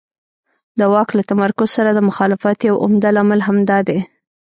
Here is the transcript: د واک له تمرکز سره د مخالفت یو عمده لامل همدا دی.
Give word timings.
د 0.79 0.81
واک 0.93 1.09
له 1.17 1.23
تمرکز 1.31 1.69
سره 1.77 1.89
د 1.93 1.99
مخالفت 2.09 2.57
یو 2.69 2.75
عمده 2.83 3.09
لامل 3.15 3.39
همدا 3.47 3.79
دی. 3.87 3.99